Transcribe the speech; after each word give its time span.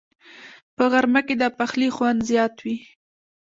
په 0.75 0.83
غرمه 0.91 1.21
کې 1.27 1.35
د 1.41 1.43
پخلي 1.57 1.89
خوند 1.95 2.19
زیات 2.29 2.55
وي 2.63 2.77